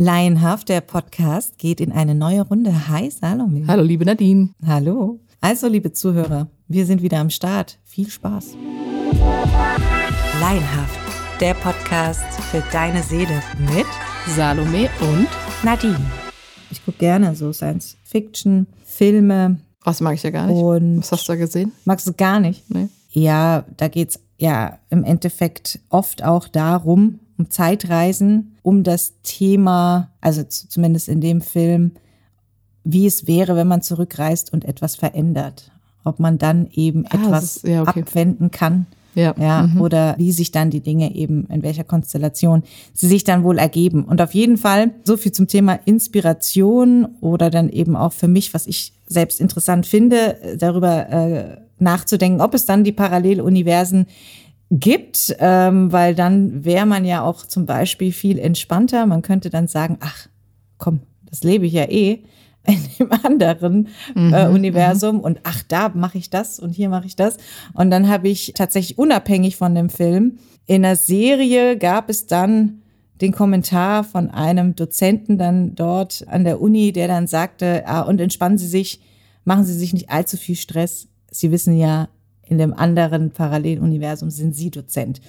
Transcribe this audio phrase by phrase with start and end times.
[0.00, 2.86] Laienhaft, der Podcast, geht in eine neue Runde.
[2.86, 3.66] Hi Salome.
[3.66, 4.50] Hallo, liebe Nadine.
[4.64, 5.18] Hallo.
[5.40, 7.80] Also, liebe Zuhörer, wir sind wieder am Start.
[7.82, 8.54] Viel Spaß.
[10.40, 11.00] Laienhaft,
[11.40, 12.22] der Podcast
[12.52, 13.42] für deine Seele
[13.74, 13.86] mit
[14.36, 15.26] Salome und
[15.64, 15.98] Nadine.
[16.70, 19.58] Ich gucke gerne so Science Fiction, Filme.
[19.82, 20.62] Was mag ich ja gar nicht.
[20.62, 21.72] Und Was hast du da gesehen?
[21.84, 22.70] Magst du gar nicht?
[22.70, 22.86] Nee.
[23.10, 30.42] Ja, da geht's ja im Endeffekt oft auch darum, um Zeitreisen, um das Thema, also
[30.44, 31.92] zumindest in dem Film,
[32.84, 35.70] wie es wäre, wenn man zurückreist und etwas verändert.
[36.04, 38.00] Ob man dann eben Ah, etwas ist- ja, okay.
[38.02, 38.86] abwenden kann.
[39.14, 39.34] Ja.
[39.40, 39.80] Ja, Mhm.
[39.80, 42.62] oder wie sich dann die Dinge eben, in welcher Konstellation
[42.94, 44.04] sie sich dann wohl ergeben.
[44.04, 48.52] Und auf jeden Fall so viel zum Thema Inspiration oder dann eben auch für mich,
[48.54, 54.06] was ich selbst interessant finde, darüber äh, nachzudenken, ob es dann die Paralleluniversen
[54.70, 59.06] gibt, ähm, weil dann wäre man ja auch zum Beispiel viel entspannter.
[59.06, 60.28] Man könnte dann sagen, ach,
[60.76, 62.22] komm, das lebe ich ja eh
[62.68, 67.16] in dem anderen äh, Universum und ach, da mache ich das und hier mache ich
[67.16, 67.38] das.
[67.72, 72.82] Und dann habe ich tatsächlich unabhängig von dem Film, in der Serie gab es dann
[73.22, 78.20] den Kommentar von einem Dozenten dann dort an der Uni, der dann sagte, ah, und
[78.20, 79.00] entspannen Sie sich,
[79.44, 81.08] machen Sie sich nicht allzu viel Stress.
[81.30, 82.08] Sie wissen ja,
[82.48, 85.20] in dem anderen Paralleluniversum sind Sie Dozent.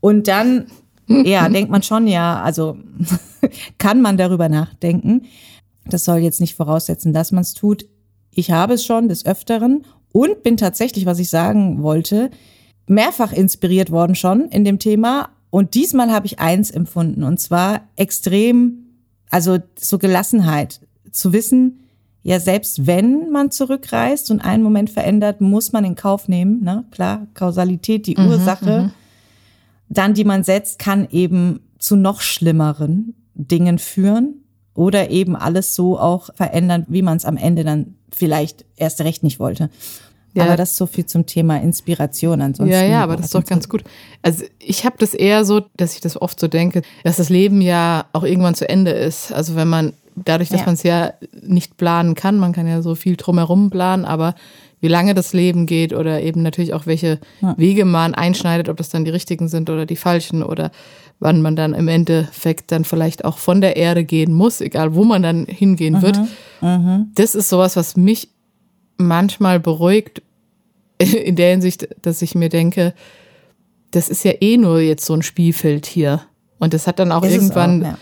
[0.00, 0.66] Und dann,
[1.06, 2.76] ja, denkt man schon, ja, also
[3.78, 5.22] kann man darüber nachdenken.
[5.86, 7.86] Das soll jetzt nicht voraussetzen, dass man es tut.
[8.30, 12.30] Ich habe es schon des Öfteren und bin tatsächlich, was ich sagen wollte,
[12.86, 15.30] mehrfach inspiriert worden schon in dem Thema.
[15.50, 18.84] Und diesmal habe ich eins empfunden, und zwar extrem,
[19.30, 21.87] also so Gelassenheit, zu wissen,
[22.28, 26.84] ja, selbst wenn man zurückreist und einen Moment verändert, muss man in Kauf nehmen, ne?
[26.90, 28.92] Klar, Kausalität, die Ursache,
[29.88, 34.42] dann die man setzt, kann eben zu noch schlimmeren Dingen führen
[34.74, 39.22] oder eben alles so auch verändern, wie man es am Ende dann vielleicht erst recht
[39.22, 39.70] nicht wollte.
[40.34, 40.44] Ja.
[40.44, 42.42] Aber das ist so viel zum Thema Inspiration.
[42.42, 43.84] Ansonsten Ja, ja, aber das ist doch ganz gut.
[44.20, 47.62] Also ich habe das eher so, dass ich das oft so denke, dass das Leben
[47.62, 49.32] ja auch irgendwann zu Ende ist.
[49.32, 50.66] Also wenn man, dadurch, dass Ja.
[50.66, 51.12] man es ja
[51.42, 54.34] nicht planen kann, man kann ja so viel drumherum planen, aber
[54.80, 57.18] wie lange das Leben geht oder eben natürlich auch welche
[57.56, 60.70] Wege man einschneidet, ob das dann die richtigen sind oder die falschen oder
[61.18, 65.02] wann man dann im Endeffekt dann vielleicht auch von der Erde gehen muss, egal wo
[65.02, 66.20] man dann hingehen wird.
[67.14, 68.28] Das ist sowas, was mich
[68.98, 70.22] manchmal beruhigt,
[70.98, 72.94] in der Hinsicht, dass ich mir denke,
[73.90, 76.22] das ist ja eh nur jetzt so ein Spielfeld hier.
[76.58, 77.98] Und das hat dann auch Ist irgendwann, auch, ja.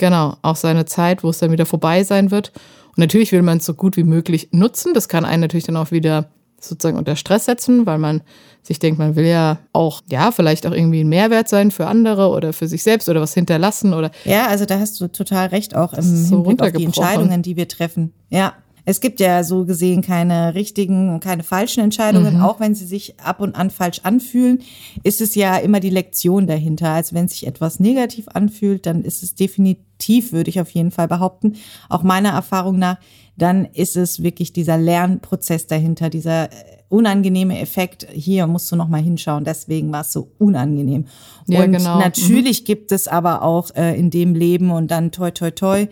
[0.00, 2.50] Genau, auch seine Zeit, wo es dann wieder vorbei sein wird.
[2.88, 4.94] Und natürlich will man es so gut wie möglich nutzen.
[4.94, 8.22] Das kann einen natürlich dann auch wieder sozusagen unter Stress setzen, weil man
[8.62, 12.28] sich denkt, man will ja auch, ja, vielleicht auch irgendwie ein Mehrwert sein für andere
[12.28, 15.74] oder für sich selbst oder was hinterlassen oder Ja, also da hast du total recht,
[15.76, 16.84] auch im so Hinblick auf die.
[16.84, 18.12] Entscheidungen, die wir treffen.
[18.28, 18.54] Ja.
[18.86, 22.42] Es gibt ja so gesehen keine richtigen und keine falschen Entscheidungen, Mhm.
[22.42, 24.60] auch wenn sie sich ab und an falsch anfühlen,
[25.04, 26.88] ist es ja immer die Lektion dahinter.
[26.90, 31.08] Also wenn sich etwas negativ anfühlt, dann ist es definitiv, würde ich auf jeden Fall
[31.08, 31.54] behaupten,
[31.88, 32.98] auch meiner Erfahrung nach,
[33.36, 38.06] dann ist es wirklich dieser Lernprozess dahinter, dieser äh, unangenehme Effekt.
[38.12, 39.44] Hier musst du noch mal hinschauen.
[39.44, 41.06] Deswegen war es so unangenehm.
[41.46, 41.94] Ja, und genau.
[41.94, 42.00] Mhm.
[42.00, 45.86] natürlich gibt es aber auch äh, in dem Leben und dann toi toi toi,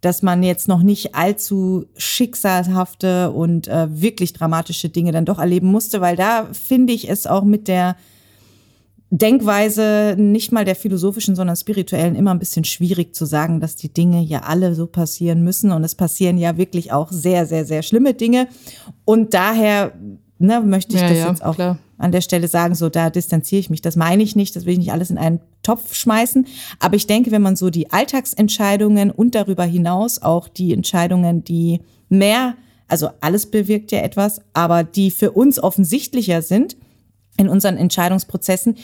[0.00, 5.70] dass man jetzt noch nicht allzu schicksalhafte und äh, wirklich dramatische Dinge dann doch erleben
[5.70, 7.96] musste, weil da finde ich es auch mit der
[9.10, 13.92] Denkweise nicht mal der philosophischen, sondern spirituellen immer ein bisschen schwierig zu sagen, dass die
[13.92, 15.72] Dinge ja alle so passieren müssen.
[15.72, 18.48] Und es passieren ja wirklich auch sehr, sehr, sehr schlimme Dinge.
[19.06, 19.92] Und daher
[20.38, 21.78] ne, möchte ich Ja, das ja, jetzt auch klar.
[21.96, 23.80] an der Stelle sagen, so da distanziere ich mich.
[23.80, 26.46] Das meine ich nicht, das will ich nicht alles in einen Topf schmeißen.
[26.78, 31.80] Aber ich denke, wenn man so die Alltagsentscheidungen und darüber hinaus auch die Entscheidungen, die
[32.10, 32.56] mehr,
[32.88, 36.76] also alles bewirkt ja etwas, aber die für uns offensichtlicher sind
[37.38, 38.76] in unseren Entscheidungsprozessen,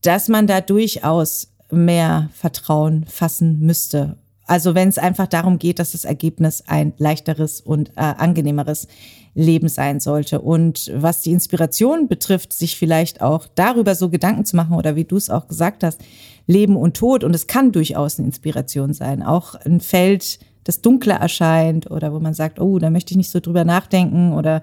[0.00, 4.16] dass man da durchaus mehr Vertrauen fassen müsste.
[4.46, 8.88] Also wenn es einfach darum geht, dass das Ergebnis ein leichteres und äh, angenehmeres
[9.34, 10.40] Leben sein sollte.
[10.40, 15.04] Und was die Inspiration betrifft, sich vielleicht auch darüber so Gedanken zu machen oder wie
[15.04, 16.00] du es auch gesagt hast,
[16.46, 17.22] Leben und Tod.
[17.22, 19.22] Und es kann durchaus eine Inspiration sein.
[19.22, 23.30] Auch ein Feld, das dunkler erscheint oder wo man sagt, oh, da möchte ich nicht
[23.30, 24.62] so drüber nachdenken oder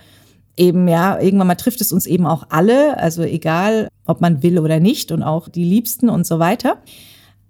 [0.57, 4.59] eben, ja, irgendwann mal trifft es uns eben auch alle, also egal, ob man will
[4.59, 6.77] oder nicht und auch die Liebsten und so weiter.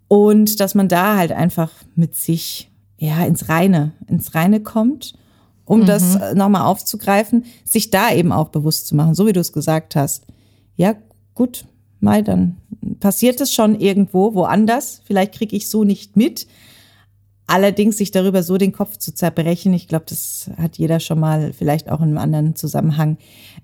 [0.08, 5.14] Und dass man da halt einfach mit sich, ja, ins Reine, ins Reine kommt,
[5.66, 9.52] um das nochmal aufzugreifen, sich da eben auch bewusst zu machen, so wie du es
[9.52, 10.26] gesagt hast.
[10.78, 10.96] Ja,
[11.34, 11.66] gut,
[12.00, 12.58] mal, dann
[13.00, 15.02] passiert es schon irgendwo, woanders.
[15.04, 16.48] Vielleicht kriege ich so nicht mit.
[17.50, 21.54] Allerdings sich darüber so den Kopf zu zerbrechen, ich glaube, das hat jeder schon mal
[21.54, 23.18] vielleicht auch in einem anderen Zusammenhang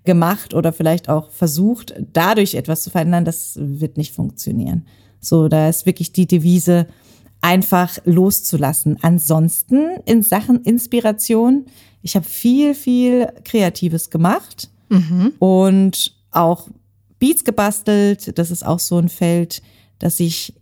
[0.05, 4.85] gemacht oder vielleicht auch versucht, dadurch etwas zu verändern, das wird nicht funktionieren.
[5.19, 6.87] So, da ist wirklich die Devise,
[7.41, 8.97] einfach loszulassen.
[9.01, 11.65] Ansonsten in Sachen Inspiration,
[12.01, 15.33] ich habe viel, viel Kreatives gemacht mhm.
[15.39, 16.69] und auch
[17.19, 18.37] Beats gebastelt.
[18.37, 19.61] Das ist auch so ein Feld,
[19.99, 20.53] das ich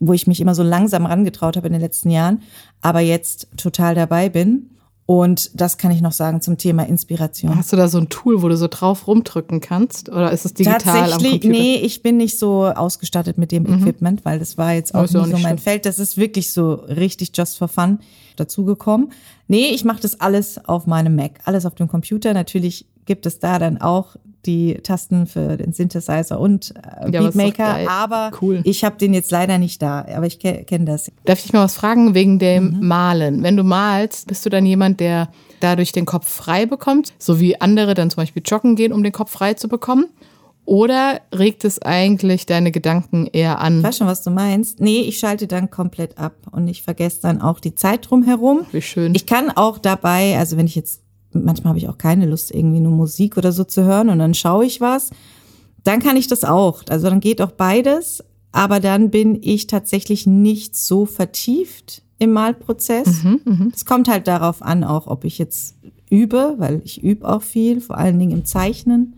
[0.00, 2.42] wo ich mich immer so langsam rangetraut habe in den letzten Jahren,
[2.80, 4.70] aber jetzt total dabei bin.
[5.06, 7.56] Und das kann ich noch sagen zum Thema Inspiration.
[7.56, 10.08] Hast du da so ein Tool, wo du so drauf rumdrücken kannst?
[10.08, 11.48] Oder ist es digital Tatsächlich, am Computer?
[11.48, 13.80] Nee, ich bin nicht so ausgestattet mit dem mhm.
[13.80, 15.58] Equipment, weil das war jetzt auch nicht, auch nicht so mein schlimm.
[15.58, 15.84] Feld.
[15.84, 17.98] Das ist wirklich so richtig just for fun
[18.36, 19.10] dazugekommen.
[19.48, 22.32] Nee, ich mache das alles auf meinem Mac, alles auf dem Computer.
[22.32, 24.14] Natürlich gibt es da dann auch
[24.46, 28.60] die Tasten für den Synthesizer und äh, ja, Beatmaker, aber cool.
[28.64, 31.10] ich habe den jetzt leider nicht da, aber ich ke kenne das.
[31.24, 32.86] Darf ich mal was fragen wegen dem mhm.
[32.86, 33.42] Malen?
[33.42, 35.28] Wenn du malst, bist du dann jemand, der
[35.60, 39.12] dadurch den Kopf frei bekommt, so wie andere dann zum Beispiel joggen gehen, um den
[39.12, 40.06] Kopf frei zu bekommen?
[40.64, 43.78] Oder regt es eigentlich deine Gedanken eher an?
[43.78, 44.78] Ich weiß schon, was du meinst.
[44.78, 48.66] Nee, ich schalte dann komplett ab und ich vergesse dann auch die Zeit drumherum.
[48.70, 49.14] Wie schön.
[49.14, 52.80] Ich kann auch dabei, also wenn ich jetzt manchmal habe ich auch keine Lust, irgendwie
[52.80, 55.10] nur Musik oder so zu hören und dann schaue ich was.
[55.84, 56.82] Dann kann ich das auch.
[56.88, 58.22] Also dann geht auch beides.
[58.52, 63.22] Aber dann bin ich tatsächlich nicht so vertieft im Malprozess.
[63.22, 63.72] Mhm, mhm.
[63.74, 65.76] Es mhm, kommt halt darauf an, auch ob ich jetzt
[66.10, 69.16] übe, weil ich übe auch viel, vor allen Dingen im Zeichnen,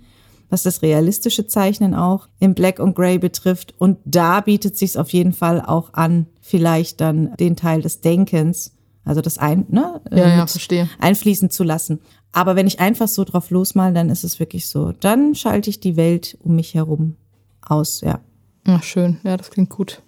[0.51, 3.75] was das realistische Zeichnen auch im Black und Gray betrifft.
[3.79, 8.72] Und da bietet sich auf jeden Fall auch an, vielleicht dann den Teil des Denkens
[9.05, 10.89] also das ein, ne, ja, ja, verstehe.
[10.99, 12.01] einfließen zu lassen.
[12.33, 14.93] Aber wenn ich einfach so drauf losmal, dann ist es wirklich so.
[14.93, 17.17] Dann schalte ich die Welt um mich herum
[17.61, 18.21] aus, ja.
[18.65, 19.19] Ach, schön.
[19.25, 20.03] Ja, das klingt gut.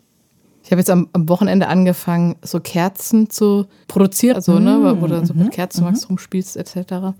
[0.62, 5.06] Ich habe jetzt am, am, Wochenende angefangen, so Kerzen zu produzieren, also, ne, mm, wo
[5.06, 7.14] du dann so mit mhm, Kerzenwachs mm rumspielst, etc.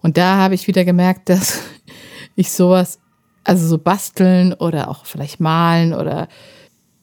[0.00, 1.60] Und da habe ich wieder gemerkt, dass
[2.34, 2.98] ich sowas,
[3.44, 6.28] also so basteln oder auch vielleicht malen oder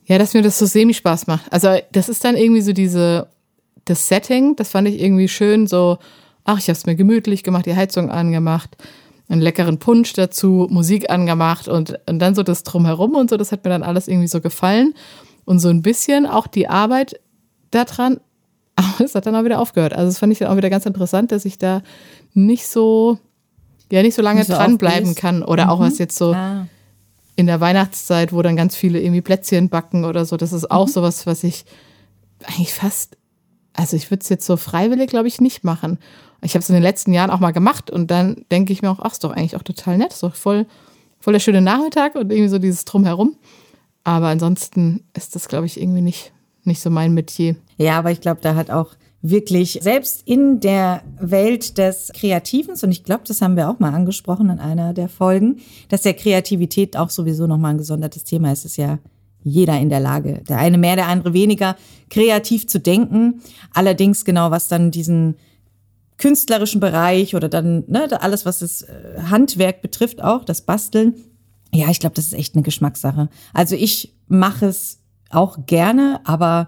[0.06, 1.51] ja, dass mir das so semi-Spaß macht.
[1.53, 3.27] Also das ist dann irgendwie so diese
[3.89, 5.97] das Setting, das fand ich irgendwie schön, so,
[6.44, 8.77] ach, ich habe es mir gemütlich gemacht, die Heizung angemacht,
[9.27, 13.51] einen leckeren Punsch dazu, Musik angemacht und, und dann so das Drumherum und so, das
[13.51, 14.94] hat mir dann alles irgendwie so gefallen.
[15.45, 17.19] Und so ein bisschen auch die Arbeit
[17.71, 18.19] daran,
[18.75, 19.94] aber es hat dann auch wieder aufgehört.
[19.94, 21.81] Also das fand ich dann auch wieder ganz interessant, dass ich da
[22.33, 23.19] nicht so,
[23.92, 25.44] ja, nicht so lange nicht so dranbleiben kann.
[25.44, 25.69] Oder mhm.
[25.71, 26.68] auch was jetzt so ah.
[27.35, 30.38] in der Weihnachtszeit, wo dann ganz viele irgendwie Plätzchen backen oder so.
[30.38, 30.92] Das ist auch mhm.
[30.92, 31.65] sowas, was ich
[32.45, 33.19] eigentlich fast
[33.80, 36.00] also ich würde es jetzt so freiwillig, glaube ich, nicht machen.
[36.42, 38.92] Ich habe es in den letzten Jahren auch mal gemacht und dann denke ich mir
[38.92, 40.66] auch, ach, ist doch eigentlich auch total nett, ist doch voll,
[41.20, 43.38] voll der schöne Nachmittag und irgendwie so dieses Drumherum.
[44.04, 46.34] Aber ansonsten ist das, glaube ich, irgendwie nicht,
[46.66, 47.56] nicht so mein Metier.
[47.78, 52.92] Ja, aber ich glaube, da hat auch wirklich selbst in der Welt des Kreativens, und
[52.92, 56.98] ich glaube, das haben wir auch mal angesprochen in einer der Folgen, dass der Kreativität
[56.98, 59.00] auch sowieso nochmal ein gesondertes Thema ist, ist ja
[59.50, 60.42] jeder in der Lage.
[60.48, 61.75] Der eine mehr, der andere weniger,
[62.10, 63.42] kreativ zu denken.
[63.74, 65.36] Allerdings genau, was dann diesen
[66.18, 71.16] künstlerischen Bereich oder dann ne, alles, was das äh, Handwerk betrifft, auch das Basteln.
[71.74, 73.30] Ja, ich glaube, das ist echt eine Geschmackssache.
[73.54, 75.00] Also ich mache es
[75.30, 76.68] auch gerne, aber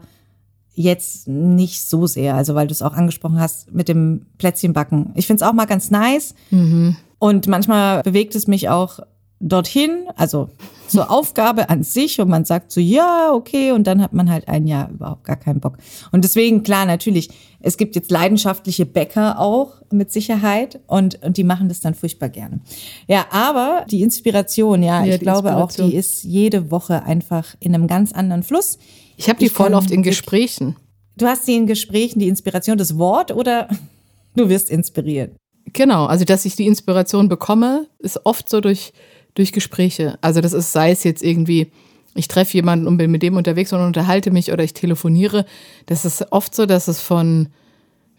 [0.74, 2.36] jetzt nicht so sehr.
[2.36, 5.12] Also weil du es auch angesprochen hast mit dem Plätzchenbacken.
[5.16, 6.34] Ich finde es auch mal ganz nice.
[6.50, 6.96] Mhm.
[7.20, 9.00] Und manchmal bewegt es mich auch
[9.42, 10.50] dorthin, also
[10.88, 14.48] zur Aufgabe an sich und man sagt so, ja, okay, und dann hat man halt
[14.48, 15.78] ein Jahr überhaupt gar keinen Bock.
[16.12, 17.30] Und deswegen, klar, natürlich,
[17.62, 22.30] es gibt jetzt leidenschaftliche Bäcker auch mit Sicherheit und, und die machen das dann furchtbar
[22.30, 22.60] gerne.
[23.08, 27.74] Ja, aber die Inspiration, ja, ja ich glaube auch, die ist jede Woche einfach in
[27.74, 28.78] einem ganz anderen Fluss.
[29.18, 30.76] Ich habe die ich voll oft in Gesprächen.
[31.18, 33.68] Du hast sie in Gesprächen, die Inspiration, das Wort oder
[34.36, 35.36] du wirst inspiriert?
[35.74, 38.92] Genau, also dass ich die Inspiration bekomme, ist oft so durch
[39.36, 40.18] durch Gespräche.
[40.22, 41.72] Also das ist, sei es jetzt irgendwie,
[42.16, 45.46] ich treffe jemanden und bin mit dem unterwegs und unterhalte mich oder ich telefoniere.
[45.86, 47.48] Das ist oft so, dass es von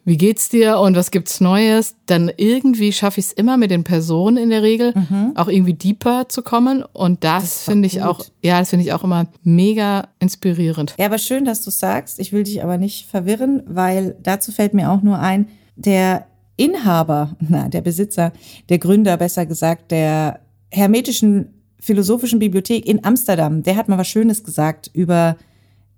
[0.04, 3.84] wie geht's dir und was gibt's Neues, dann irgendwie schaffe ich es immer mit den
[3.84, 5.32] Personen in der Regel mhm.
[5.36, 8.92] auch irgendwie deeper zu kommen und das, das finde ich auch, ja, das finde ich
[8.92, 10.94] auch immer mega inspirierend.
[10.98, 12.18] Ja, aber schön, dass du sagst.
[12.18, 16.26] Ich will dich aber nicht verwirren, weil dazu fällt mir auch nur ein, der
[16.56, 18.32] Inhaber, na, der Besitzer,
[18.68, 20.40] der Gründer, besser gesagt, der
[20.72, 25.36] hermetischen philosophischen Bibliothek in Amsterdam, der hat mal was Schönes gesagt über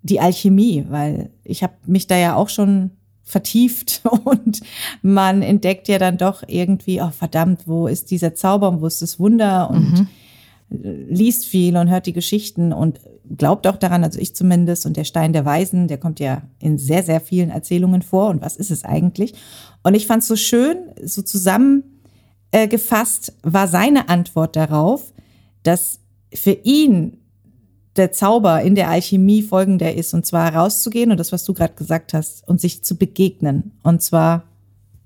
[0.03, 2.91] die Alchemie, weil ich habe mich da ja auch schon
[3.23, 4.61] vertieft und
[5.03, 9.03] man entdeckt ja dann doch irgendwie, oh verdammt, wo ist dieser Zauber und wo ist
[9.03, 10.09] das Wunder und mhm.
[11.09, 13.01] liest viel und hört die Geschichten und
[13.37, 14.87] glaubt auch daran, also ich zumindest.
[14.87, 18.29] Und der Stein der Weisen, der kommt ja in sehr, sehr vielen Erzählungen vor.
[18.29, 19.35] Und was ist es eigentlich?
[19.83, 21.23] Und ich fand es so schön, so
[22.55, 25.13] zusammengefasst war seine Antwort darauf,
[25.65, 26.01] dass
[26.33, 27.19] für ihn
[27.97, 31.75] der Zauber in der Alchemie folgender ist, und zwar rauszugehen und das, was du gerade
[31.75, 33.73] gesagt hast, und sich zu begegnen.
[33.83, 34.45] Und zwar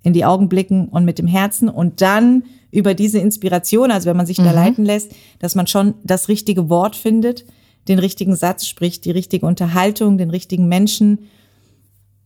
[0.03, 4.17] in die Augen blicken und mit dem Herzen und dann über diese Inspiration, also wenn
[4.17, 4.45] man sich mhm.
[4.45, 7.45] da leiten lässt, dass man schon das richtige Wort findet,
[7.89, 11.21] den richtigen Satz spricht, die richtige Unterhaltung, den richtigen Menschen.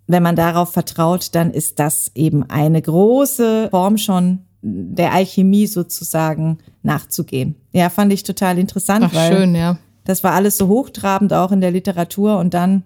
[0.07, 6.59] Wenn man darauf vertraut, dann ist das eben eine große Form schon der Alchemie sozusagen
[6.83, 7.57] nachzugehen.
[7.73, 9.05] Ja, fand ich total interessant.
[9.09, 9.79] Ach, weil schön, ja.
[10.05, 12.85] Das war alles so hochtrabend auch in der Literatur und dann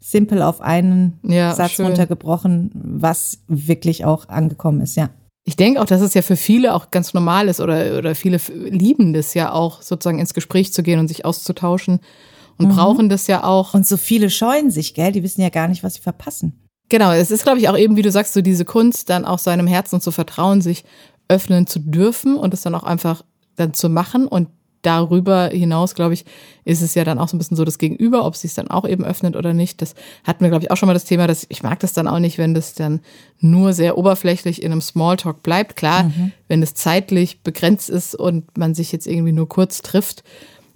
[0.00, 1.86] simpel auf einen ja, Satz schön.
[1.86, 5.10] runtergebrochen, was wirklich auch angekommen ist, ja.
[5.44, 8.38] Ich denke auch, dass es ja für viele auch ganz normal ist oder, oder viele
[8.54, 12.00] lieben das ja auch, sozusagen ins Gespräch zu gehen und sich auszutauschen
[12.58, 12.72] und mhm.
[12.72, 13.74] brauchen das ja auch.
[13.74, 15.12] Und so viele scheuen sich, gell?
[15.12, 16.59] Die wissen ja gar nicht, was sie verpassen.
[16.90, 19.38] Genau, es ist, glaube ich, auch eben, wie du sagst, so diese Kunst, dann auch
[19.38, 20.84] seinem Herzen zu vertrauen, sich
[21.28, 23.22] öffnen zu dürfen und es dann auch einfach
[23.56, 24.48] dann zu machen und
[24.82, 26.24] darüber hinaus, glaube ich,
[26.64, 28.68] ist es ja dann auch so ein bisschen so das Gegenüber, ob sie es dann
[28.68, 29.82] auch eben öffnet oder nicht.
[29.82, 29.94] Das
[30.24, 32.18] hatten wir, glaube ich, auch schon mal das Thema, dass ich mag das dann auch
[32.18, 33.00] nicht, wenn das dann
[33.38, 35.76] nur sehr oberflächlich in einem Smalltalk bleibt.
[35.76, 36.32] Klar, mhm.
[36.48, 40.24] wenn es zeitlich begrenzt ist und man sich jetzt irgendwie nur kurz trifft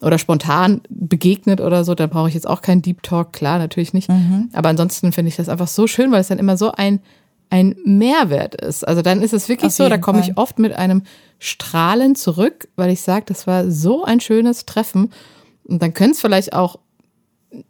[0.01, 3.33] oder spontan begegnet oder so, dann brauche ich jetzt auch keinen Deep Talk.
[3.33, 4.09] Klar, natürlich nicht.
[4.09, 4.51] Mhm.
[4.53, 7.01] Aber ansonsten finde ich das einfach so schön, weil es dann immer so ein
[7.51, 8.87] ein Mehrwert ist.
[8.87, 11.03] Also dann ist es wirklich Auf so, da komme ich oft mit einem
[11.39, 15.13] Strahlen zurück, weil ich sage, das war so ein schönes Treffen.
[15.65, 16.81] Und dann können es vielleicht auch,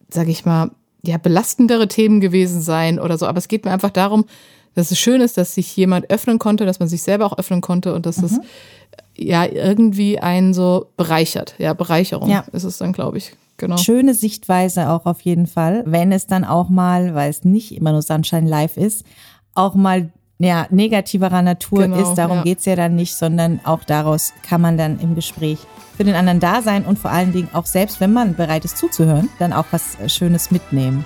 [0.09, 0.71] sage ich mal,
[1.05, 3.27] ja, belastendere Themen gewesen sein oder so.
[3.27, 4.25] Aber es geht mir einfach darum,
[4.75, 7.61] dass es schön ist, dass sich jemand öffnen konnte, dass man sich selber auch öffnen
[7.61, 8.25] konnte und dass mhm.
[8.25, 8.41] es
[9.17, 11.55] ja irgendwie einen so bereichert.
[11.59, 12.45] Ja, Bereicherung ja.
[12.53, 13.33] ist es dann, glaube ich.
[13.57, 13.77] Genau.
[13.77, 17.93] Schöne Sichtweise auch auf jeden Fall, wenn es dann auch mal, weil es nicht immer
[17.93, 19.05] nur Sunshine Live ist,
[19.55, 22.17] auch mal ja, negativerer Natur genau, ist.
[22.17, 22.43] Darum ja.
[22.43, 25.59] geht's ja dann nicht, sondern auch daraus kann man dann im Gespräch
[25.97, 28.79] für den anderen da sein und vor allen Dingen auch selbst, wenn man bereit ist
[28.79, 31.05] zuzuhören, dann auch was äh, Schönes mitnehmen.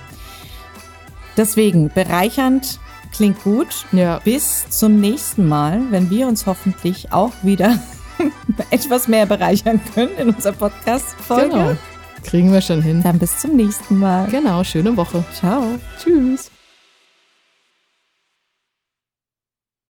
[1.37, 2.79] Deswegen bereichernd
[3.11, 3.85] klingt gut.
[3.91, 4.19] Ja.
[4.23, 7.79] Bis zum nächsten Mal, wenn wir uns hoffentlich auch wieder
[8.71, 11.49] etwas mehr bereichern können in unserer Podcast-Folge.
[11.49, 11.75] Genau.
[12.23, 13.01] Kriegen wir schon hin.
[13.01, 14.27] Dann bis zum nächsten Mal.
[14.29, 15.23] Genau, schöne Woche.
[15.33, 15.63] Ciao.
[16.01, 16.51] Tschüss.